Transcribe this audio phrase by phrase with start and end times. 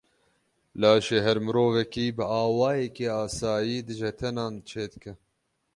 [0.79, 5.13] Laşê her mirovekî bi awayekî asayî dijetenan çê dike.